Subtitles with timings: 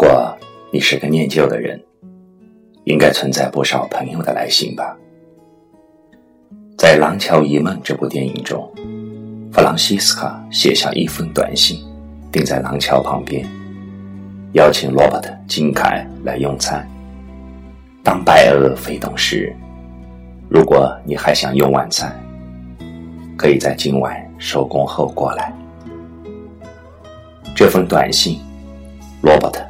[0.00, 0.34] 果
[0.72, 1.78] 你是个念旧的人，
[2.84, 4.96] 应该存在不少朋友的来信吧？
[6.78, 8.66] 在《廊桥遗梦》这部电影中，
[9.52, 11.84] 弗朗西斯卡写下一封短信，
[12.32, 13.46] 钉在廊桥旁边，
[14.54, 16.88] 邀请罗伯特金凯来用餐。
[18.02, 19.54] 当白鹅飞动时，
[20.48, 22.10] 如果你还想用晚餐，
[23.36, 25.54] 可以在今晚收工后过来。
[27.54, 28.38] 这封短信，
[29.20, 29.60] 罗伯特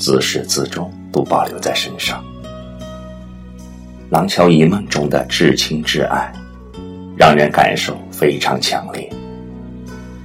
[0.00, 2.24] 自始至终都保留在身上。
[4.10, 6.32] 《廊桥遗梦》中的至亲至爱。
[7.16, 9.06] 让人感受非常强烈，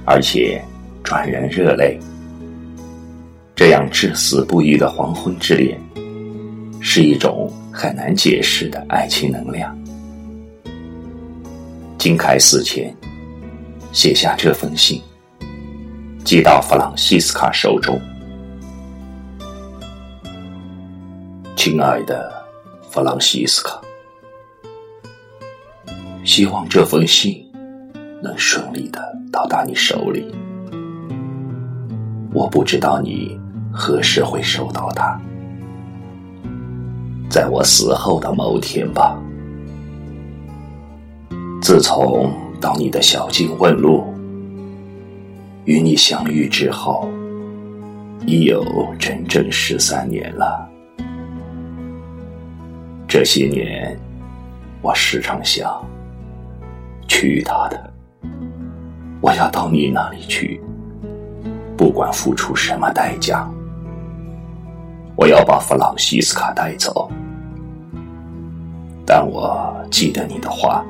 [0.06, 0.64] 而且
[1.02, 1.98] 转人热泪。
[3.54, 5.78] 这样至死不渝的黄昏之恋，
[6.80, 9.78] 是一种很难解释的爱情能量。
[11.98, 12.90] 金凯死前
[13.92, 15.02] 写下这封信，
[16.24, 18.00] 寄到弗朗西斯卡手中。
[21.68, 22.32] 亲爱的
[22.92, 23.80] 弗朗西斯卡。
[26.24, 27.44] 希望这封信
[28.22, 30.32] 能顺利的到达你手里。
[32.32, 33.36] 我不知道你
[33.72, 35.20] 何时会收到它，
[37.28, 39.20] 在我死后的某天吧。
[41.60, 44.04] 自从到你的小径问路，
[45.64, 47.08] 与你相遇之后，
[48.24, 48.64] 已有
[49.00, 50.70] 整整十三年了。
[53.08, 53.98] 这些年，
[54.82, 55.84] 我时常想。
[57.08, 57.92] 去他的！
[59.20, 60.60] 我要到你那里去，
[61.76, 63.48] 不管付出什么代价。
[65.14, 67.08] 我要把弗朗西斯卡带走，
[69.06, 70.84] 但我记得你的话，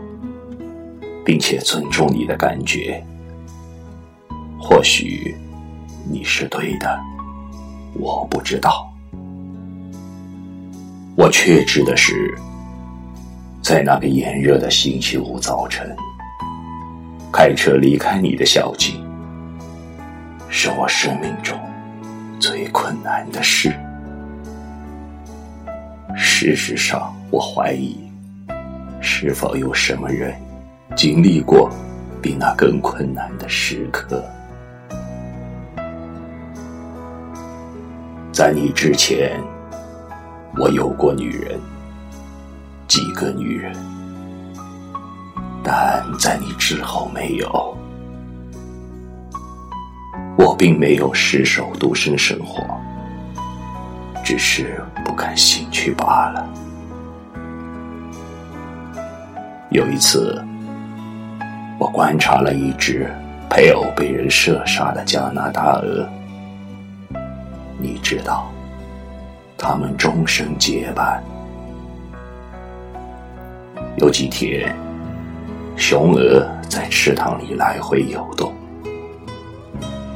[1.22, 3.00] 并且尊重你的感觉。
[4.59, 5.37] 或许
[6.11, 6.98] 你是对的，
[7.93, 8.91] 我不知道。
[11.19, 12.12] 我确知的是，
[13.62, 15.97] 在那个炎热的星期五早晨。
[17.32, 19.03] 开车离开你的小径，
[20.50, 21.59] 是我生命中
[22.38, 23.75] 最困难的事。
[26.15, 27.98] 事实上，我怀疑，
[29.00, 30.34] 是否有什么人
[30.94, 31.71] 经历过
[32.21, 34.22] 比那更困难的时刻。
[38.33, 39.41] 在你之前，
[40.59, 41.61] 我有过女人，
[42.89, 43.75] 几个女人。
[45.62, 47.77] 但在你之后没有，
[50.39, 52.65] 我并没有失手独身生活，
[54.25, 56.49] 只是不感兴趣罢了。
[59.71, 60.43] 有一次，
[61.78, 63.12] 我观察了一只
[63.50, 66.09] 配偶被人射杀的加拿大鹅，
[67.78, 68.50] 你知道，
[69.56, 71.22] 他们终生结伴。
[73.99, 74.75] 有几天。
[75.78, 78.50] 雄鹅在池塘里来回游动，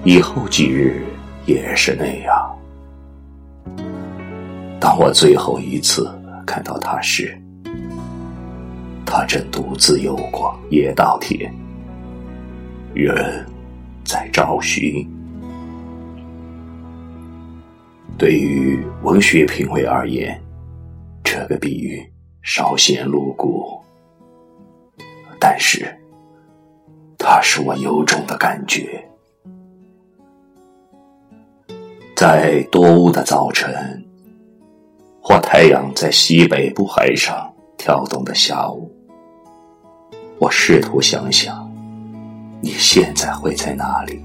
[0.05, 1.05] 以后几日
[1.45, 2.59] 也是那样。
[4.81, 6.11] 当我最后一次
[6.47, 7.39] 看到它时，
[9.05, 11.53] 它正独自游过野稻田，
[12.95, 13.45] 人
[14.03, 15.07] 在找寻。
[18.21, 20.39] 对于文学品味而言，
[21.25, 22.07] 这个比喻
[22.43, 23.81] 稍显露骨。
[25.41, 25.89] 但是，
[27.17, 29.03] 它是我由衷的感觉。
[32.15, 33.73] 在多雾的早晨，
[35.23, 38.95] 或太阳在西北部海上跳动的下午，
[40.39, 41.73] 我试图想想，
[42.61, 44.23] 你现在会在哪里，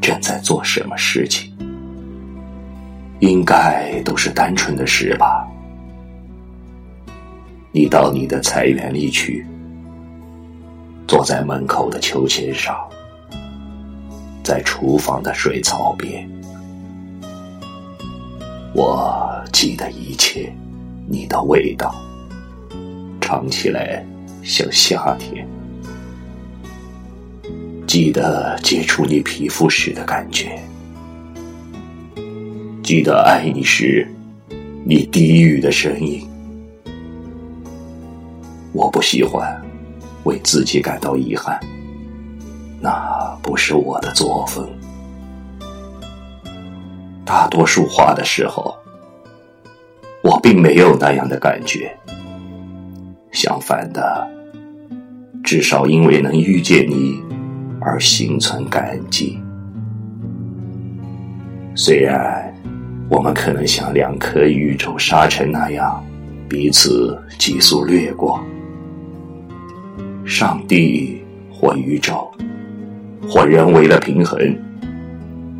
[0.00, 1.50] 正在做什么事情？
[3.22, 5.46] 应该都是单纯的事吧。
[7.70, 9.46] 你到你的菜园里去，
[11.06, 12.76] 坐在门口的秋千上，
[14.42, 16.28] 在厨房的水槽边。
[18.74, 20.52] 我记得一切，
[21.06, 21.94] 你的味道，
[23.20, 24.04] 尝起来
[24.42, 25.46] 像夏天。
[27.86, 30.60] 记得接触你皮肤时的感觉，
[32.82, 34.08] 记得爱你时，
[34.84, 36.28] 你低语的声音。
[38.72, 39.62] 我不喜欢
[40.24, 41.60] 为自己感到遗憾，
[42.80, 44.68] 那不是我的作风。
[47.24, 48.76] 大多数话的时候，
[50.24, 51.96] 我并没有那样的感觉。
[53.30, 54.28] 相反的，
[55.44, 57.22] 至少因为能遇见你
[57.80, 59.38] 而心存感激。
[61.74, 62.41] 虽然
[63.12, 66.02] 我们可能像两颗宇宙沙尘那样，
[66.48, 68.42] 彼此急速掠过。
[70.24, 72.26] 上帝或宇宙，
[73.28, 74.40] 或人为了平衡，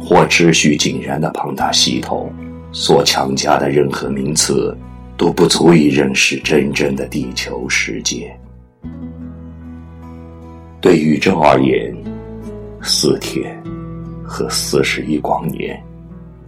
[0.01, 2.33] 或秩序井然的庞大系统，
[2.73, 4.75] 所强加的任何名词，
[5.19, 8.35] 都不足以认识真正的地球世界。
[10.81, 11.95] 对宇宙而言，
[12.81, 13.63] 四天
[14.25, 15.79] 和四十亿光年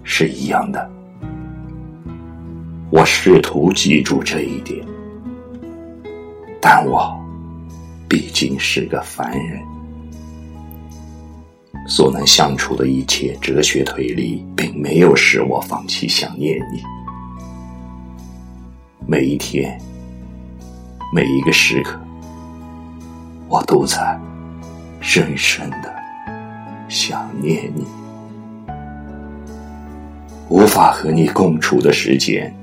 [0.04, 0.90] 是一样的。
[2.90, 4.86] 我试图记住这一点，
[6.60, 7.12] 但我
[8.08, 9.60] 毕竟是个凡人，
[11.88, 16.80] 所能相处的一切哲学推理，并没有使我放弃想念你。
[19.06, 19.76] 每一天，
[21.12, 21.98] 每一个时刻。
[23.46, 24.18] 我都在
[25.00, 25.94] 深深的
[26.88, 27.84] 想念你，
[30.48, 32.54] 无法和你共处的时间，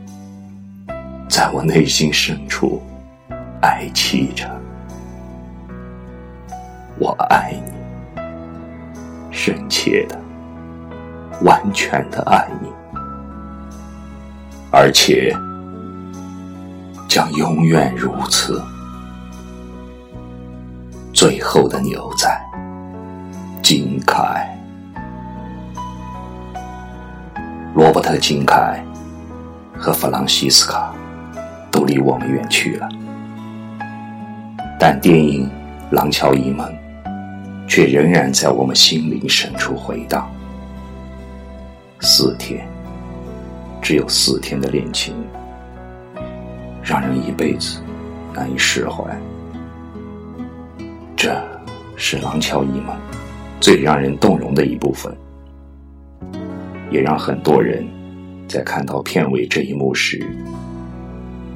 [1.28, 2.82] 在我内心深处
[3.62, 4.50] 哀泣着。
[7.00, 8.22] 我爱你，
[9.32, 10.18] 深切的、
[11.42, 12.70] 完全的爱你，
[14.72, 15.36] 而且
[17.10, 18.62] 将永远如此。
[21.12, 22.30] 最后的牛仔，
[23.64, 24.56] 金凯，
[27.82, 28.80] 罗伯特·金凯
[29.76, 30.94] 和弗朗西斯卡
[31.72, 32.88] 都离我们远去了，
[34.80, 35.50] 但电影
[35.96, 36.70] 《廊桥遗梦》
[37.68, 40.32] 却仍然在我们心灵深处回荡。
[42.02, 42.68] 四天，
[43.82, 45.16] 只有四天的恋情，
[46.84, 47.80] 让人一辈子
[48.32, 49.04] 难以释怀。
[51.18, 51.36] 这
[51.96, 52.96] 是《廊桥遗梦》
[53.60, 55.12] 最让人动容的一部分，
[56.92, 57.88] 也让很多人
[58.48, 60.22] 在看到片尾这一幕时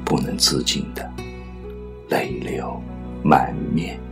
[0.04, 1.08] 不能自禁的
[2.08, 2.80] 泪流
[3.22, 4.05] 满面。